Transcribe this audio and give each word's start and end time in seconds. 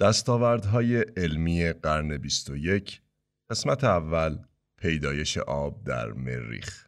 دستاوردهای 0.00 1.04
علمی 1.16 1.72
قرن 1.72 2.16
21 2.16 3.00
قسمت 3.50 3.84
اول 3.84 4.38
پیدایش 4.78 5.38
آب 5.38 5.84
در 5.84 6.12
مریخ. 6.12 6.86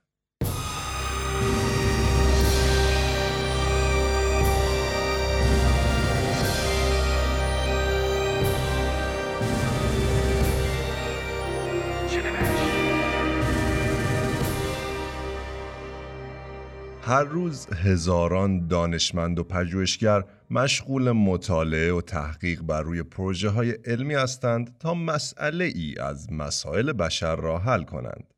هر 17.03 17.25
روز 17.25 17.67
هزاران 17.67 18.67
دانشمند 18.67 19.39
و 19.39 19.45
پژوهشگر 19.45 20.25
مشغول 20.51 21.11
مطالعه 21.11 21.93
و 21.93 22.01
تحقیق 22.01 22.63
بر 22.63 22.83
روی 22.83 23.03
پروژه 23.03 23.49
های 23.49 23.71
علمی 23.71 24.15
هستند 24.15 24.79
تا 24.79 24.95
مسئله 24.95 25.65
ای 25.65 25.95
از 26.01 26.33
مسائل 26.33 26.93
بشر 26.93 27.37
را 27.37 27.59
حل 27.59 27.83
کنند. 27.83 28.35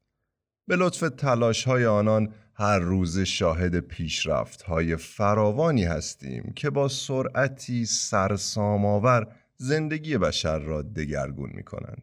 به 0.68 0.76
لطف 0.76 1.00
تلاش 1.00 1.64
های 1.64 1.86
آنان 1.86 2.34
هر 2.54 2.78
روز 2.78 3.18
شاهد 3.18 3.80
پیشرفت 3.80 4.62
های 4.62 4.96
فراوانی 4.96 5.84
هستیم 5.84 6.52
که 6.56 6.70
با 6.70 6.88
سرعتی 6.88 7.86
سرسامآور 7.86 9.32
زندگی 9.56 10.18
بشر 10.18 10.58
را 10.58 10.82
دگرگون 10.82 11.50
می 11.54 11.62
کنند. 11.62 12.02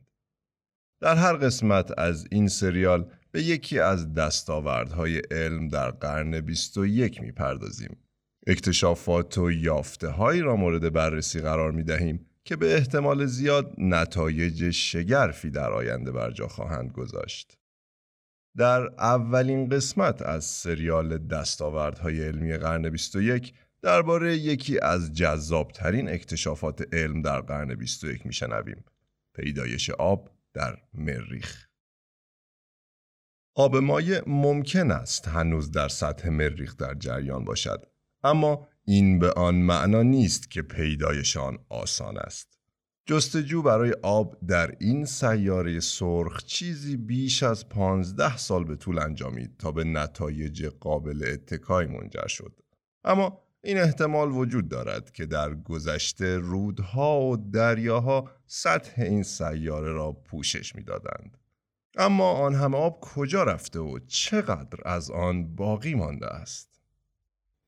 در 1.01 1.15
هر 1.15 1.33
قسمت 1.33 1.99
از 1.99 2.27
این 2.31 2.47
سریال 2.47 3.11
به 3.31 3.43
یکی 3.43 3.79
از 3.79 4.13
دستاوردهای 4.13 5.21
علم 5.31 5.67
در 5.67 5.91
قرن 5.91 6.41
21 6.41 7.21
می‌پردازیم. 7.21 7.97
اکتشافات 8.49 9.37
و 9.37 9.51
یافته 9.51 10.07
هایی 10.07 10.41
را 10.41 10.55
مورد 10.55 10.93
بررسی 10.93 11.39
قرار 11.39 11.71
می 11.71 11.83
دهیم 11.83 12.25
که 12.45 12.55
به 12.55 12.75
احتمال 12.75 13.25
زیاد 13.25 13.73
نتایج 13.77 14.71
شگرفی 14.71 15.49
در 15.49 15.71
آینده 15.71 16.11
بر 16.11 16.31
جا 16.31 16.47
خواهند 16.47 16.91
گذاشت. 16.91 17.57
در 18.57 18.81
اولین 18.99 19.69
قسمت 19.69 20.21
از 20.21 20.45
سریال 20.45 21.17
دستاوردهای 21.17 22.23
علمی 22.23 22.57
قرن 22.57 22.89
21 22.89 23.53
درباره 23.81 24.37
یکی 24.37 24.79
از 24.79 25.13
جذابترین 25.13 26.09
اکتشافات 26.09 26.93
علم 26.93 27.21
در 27.21 27.41
قرن 27.41 27.75
21 27.75 28.25
میشنویم. 28.25 28.83
پیدایش 29.35 29.89
آب 29.89 30.29
در 30.53 30.77
مریخ. 30.93 31.67
آب 33.55 33.77
مایع 33.77 34.21
ممکن 34.27 34.91
است 34.91 35.27
هنوز 35.27 35.71
در 35.71 35.87
سطح 35.87 36.29
مریخ 36.29 36.77
در 36.77 36.93
جریان 36.93 37.45
باشد 37.45 37.96
اما 38.27 38.67
این 38.85 39.19
به 39.19 39.31
آن 39.31 39.55
معنا 39.55 40.03
نیست 40.03 40.51
که 40.51 40.61
پیدایش 40.61 41.37
آن 41.37 41.57
آسان 41.69 42.17
است 42.17 42.57
جستجو 43.05 43.61
برای 43.61 43.93
آب 44.03 44.37
در 44.47 44.75
این 44.79 45.05
سیاره 45.05 45.79
سرخ 45.79 46.43
چیزی 46.43 46.97
بیش 46.97 47.43
از 47.43 47.69
پانزده 47.69 48.37
سال 48.37 48.63
به 48.63 48.75
طول 48.75 48.99
انجامید 48.99 49.57
تا 49.57 49.71
به 49.71 49.83
نتایج 49.83 50.65
قابل 50.65 51.25
اتکای 51.33 51.85
منجر 51.85 52.27
شد 52.27 52.59
اما 53.03 53.41
این 53.63 53.77
احتمال 53.77 54.31
وجود 54.31 54.69
دارد 54.69 55.11
که 55.11 55.25
در 55.25 55.53
گذشته 55.55 56.37
رودها 56.37 57.21
و 57.21 57.37
دریاها 57.37 58.31
سطح 58.45 59.01
این 59.01 59.23
سیاره 59.23 59.91
را 59.91 60.11
پوشش 60.11 60.75
می‌دادند. 60.75 61.37
اما 61.97 62.31
آن 62.31 62.55
همه 62.55 62.77
آب 62.77 62.99
کجا 63.01 63.43
رفته 63.43 63.79
و 63.79 63.99
چقدر 64.07 64.79
از 64.85 65.11
آن 65.11 65.55
باقی 65.55 65.95
مانده 65.95 66.27
است؟ 66.27 66.76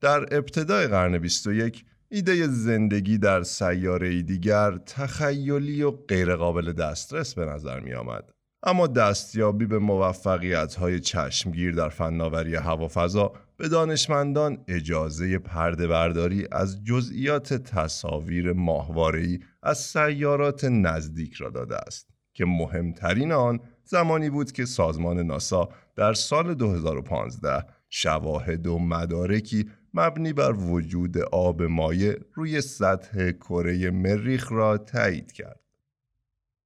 در 0.02 0.38
ابتدای 0.38 0.88
قرن 0.88 1.18
21 1.18 1.86
ایده 2.10 2.48
زندگی 2.48 3.18
در 3.18 3.44
سیاره 3.44 4.22
دیگر 4.22 4.78
تخیلی 4.78 5.84
و 5.84 5.92
غیرقابل 5.92 6.74
دسترس 6.74 7.34
به 7.34 7.46
نظر 7.46 7.80
می 7.80 7.94
آمد. 7.94 8.32
اما 8.64 8.88
دستیابی 8.88 9.66
به 9.66 9.80
موفقیت 9.80 10.76
های 10.76 11.00
چشمگیر 11.00 11.76
در 11.76 11.90
فناوری 11.90 12.56
هوافضا 12.56 13.34
به 13.58 13.68
دانشمندان 13.68 14.64
اجازه 14.68 15.38
پرده 15.38 15.88
برداری 15.88 16.48
از 16.52 16.84
جزئیات 16.84 17.54
تصاویر 17.54 18.54
ماهواره‌ای 18.54 19.40
از 19.64 19.78
سیارات 19.78 20.64
نزدیک 20.64 21.34
را 21.34 21.50
داده 21.50 21.78
است 21.78 22.10
که 22.34 22.46
مهمترین 22.46 23.32
آن 23.32 23.60
زمانی 23.84 24.30
بود 24.30 24.52
که 24.52 24.66
سازمان 24.66 25.20
ناسا 25.20 25.70
در 25.96 26.14
سال 26.14 26.54
2015 26.54 27.66
شواهد 27.90 28.68
و 28.68 28.80
مدارکی 28.80 29.70
مبنی 29.94 30.34
بر 30.34 30.52
وجود 30.52 31.18
آب 31.18 31.62
مایع 31.62 32.16
روی 32.34 32.62
سطح 32.62 33.32
کره 33.32 33.90
مریخ 33.90 34.52
را 34.52 34.78
تایید 34.78 35.32
کرد. 35.32 35.60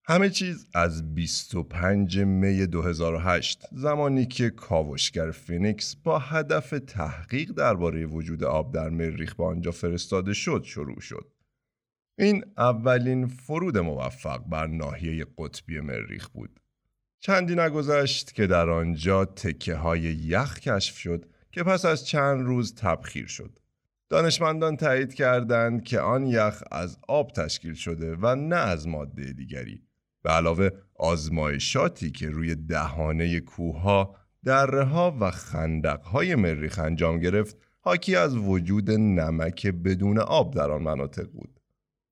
همه 0.05 0.29
چیز 0.29 0.67
از 0.73 1.15
25 1.15 2.19
می 2.19 2.67
2008 2.67 3.67
زمانی 3.71 4.25
که 4.25 4.49
کاوشگر 4.49 5.31
فینیکس 5.31 5.95
با 5.95 6.19
هدف 6.19 6.73
تحقیق 6.87 7.51
درباره 7.51 8.05
وجود 8.05 8.43
آب 8.43 8.73
در 8.73 8.89
مریخ 8.89 9.35
به 9.35 9.43
آنجا 9.43 9.71
فرستاده 9.71 10.33
شد 10.33 10.63
شروع 10.65 10.99
شد. 10.99 11.33
این 12.17 12.45
اولین 12.57 13.27
فرود 13.27 13.77
موفق 13.77 14.37
بر 14.37 14.67
ناحیه 14.67 15.25
قطبی 15.37 15.79
مریخ 15.79 16.29
بود. 16.29 16.59
چندی 17.19 17.55
نگذشت 17.55 18.33
که 18.33 18.47
در 18.47 18.69
آنجا 18.69 19.25
تکه 19.25 19.75
های 19.75 20.01
یخ 20.01 20.59
کشف 20.59 20.97
شد 20.97 21.25
که 21.53 21.63
پس 21.63 21.85
از 21.85 22.05
چند 22.05 22.45
روز 22.45 22.75
تبخیر 22.75 23.27
شد. 23.27 23.59
دانشمندان 24.09 24.77
تایید 24.77 25.13
کردند 25.13 25.83
که 25.83 25.99
آن 25.99 26.27
یخ 26.27 26.63
از 26.71 26.97
آب 27.07 27.31
تشکیل 27.31 27.73
شده 27.73 28.15
و 28.15 28.35
نه 28.35 28.55
از 28.55 28.87
ماده 28.87 29.31
دیگری. 29.31 29.83
به 30.23 30.29
علاوه 30.29 30.69
آزمایشاتی 30.95 32.11
که 32.11 32.29
روی 32.29 32.55
دهانه 32.55 33.39
کوهها، 33.39 34.15
دره 34.45 34.83
ها 34.83 35.17
و 35.19 35.31
خندق 35.31 36.01
های 36.01 36.35
مریخ 36.35 36.79
انجام 36.79 37.19
گرفت 37.19 37.57
حاکی 37.79 38.15
از 38.15 38.37
وجود 38.37 38.91
نمک 38.91 39.67
بدون 39.67 40.19
آب 40.19 40.53
در 40.53 40.71
آن 40.71 40.81
مناطق 40.81 41.31
بود. 41.31 41.59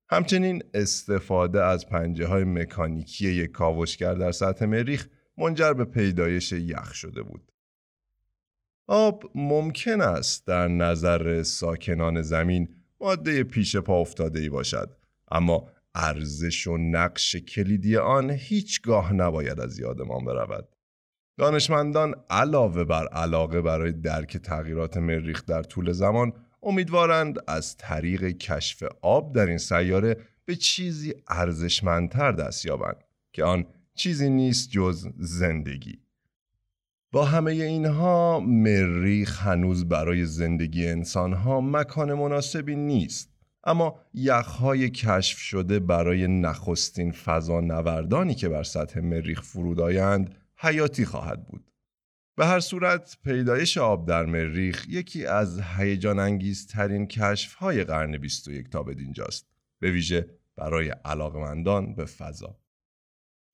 همچنین 0.10 0.64
استفاده 0.74 1.64
از 1.64 1.90
پنجه 1.90 2.28
های 2.28 2.44
مکانیکی 2.44 3.30
یک 3.30 3.52
کاوشگر 3.52 4.14
در 4.14 4.32
سطح 4.32 4.66
مریخ 4.66 5.08
منجر 5.38 5.74
به 5.74 5.86
پیدایش 5.86 6.52
یخ 6.52 6.94
شده 6.94 7.22
بود. 7.22 7.52
آب 8.88 9.32
ممکن 9.36 10.02
است 10.02 10.48
در 10.48 10.68
نظر 10.68 11.44
ساکنان 11.44 12.22
زمین 12.22 12.70
ماده 13.02 13.44
پیش 13.44 13.76
پا 13.76 14.00
افتاده 14.00 14.40
ای 14.40 14.50
باشد 14.50 14.98
اما 15.32 15.70
ارزش 15.96 16.68
و 16.68 16.78
نقش 16.78 17.36
کلیدی 17.36 17.98
آن 17.98 18.30
هیچگاه 18.30 19.14
نباید 19.14 19.60
از 19.60 19.80
یادمان 19.80 20.26
برود. 20.26 20.68
دانشمندان 21.38 22.16
علاوه 22.30 22.84
بر 22.84 23.08
علاقه 23.08 23.62
برای 23.62 23.92
درک 23.92 24.38
تغییرات 24.38 24.98
مریخ 24.98 25.46
در 25.46 25.64
طول 25.64 25.92
زمان 25.92 26.34
امیدوارند 26.64 27.40
از 27.48 27.78
طریق 27.78 28.24
کشف 28.24 28.84
آب 29.02 29.36
در 29.36 29.46
این 29.46 29.58
سیاره 29.58 30.18
به 30.46 30.56
چیزی 30.56 31.14
ارزشمندتر 31.28 32.32
دست 32.32 32.66
یابند 32.66 33.04
که 33.34 33.44
آن 33.44 33.66
چیزی 33.96 34.30
نیست 34.30 34.70
جز 34.70 35.08
زندگی 35.18 36.00
با 37.14 37.26
همه 37.26 37.52
اینها 37.52 38.40
مریخ 38.40 39.42
هنوز 39.42 39.90
برای 39.90 40.26
زندگی 40.26 40.88
انسانها 40.88 41.62
مکان 41.62 42.14
مناسبی 42.14 42.76
نیست. 42.76 43.32
اما 43.64 44.00
یخهای 44.14 44.90
کشف 44.90 45.38
شده 45.40 45.80
برای 45.80 46.28
نخستین 46.28 47.12
فضا 47.12 47.60
نوردانی 47.60 48.36
که 48.36 48.50
بر 48.50 48.64
سطح 48.64 49.00
مریخ 49.00 49.42
فرود 49.42 49.80
آیند 49.80 50.36
حیاتی 50.58 51.06
خواهد 51.06 51.48
بود. 51.48 51.72
به 52.38 52.46
هر 52.46 52.60
صورت 52.60 53.18
پیدایش 53.24 53.78
آب 53.78 54.08
در 54.08 54.26
مریخ 54.26 54.86
یکی 54.90 55.26
از 55.26 55.62
هیجان 55.62 56.20
انگیزترین 56.20 57.08
کشف 57.08 57.54
های 57.54 57.84
قرن 57.84 58.18
21 58.18 58.70
تا 58.70 58.84
به 58.84 58.94
دینجاست 58.94 59.48
به 59.80 59.92
ویژه 59.92 60.28
برای 60.56 60.90
علاقمندان 60.90 61.96
به 61.96 62.06
فضا. 62.06 62.58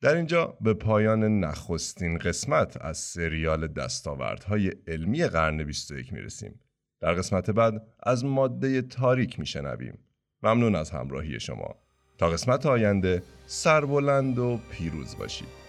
در 0.02 0.16
اینجا 0.16 0.58
به 0.62 0.74
پایان 0.74 1.40
نخستین 1.40 2.18
قسمت 2.18 2.78
از 2.82 2.98
سریال 2.98 3.68
دستاوردهای 3.68 4.72
علمی 4.88 5.24
قرن 5.24 5.64
21 5.64 6.14
می‌رسیم. 6.14 6.60
در 7.02 7.14
قسمت 7.14 7.52
بعد 7.52 7.88
از 8.04 8.26
ماده 8.26 8.82
تاریک 8.82 9.40
میشنویم. 9.40 10.00
ممنون 10.44 10.76
از 10.76 10.92
همراهی 10.92 11.40
شما. 11.40 11.76
تا 12.18 12.30
قسمت 12.30 12.66
آینده 12.66 13.24
سربلند 13.48 14.40
و 14.40 14.60
پیروز 14.72 15.18
باشید. 15.18 15.67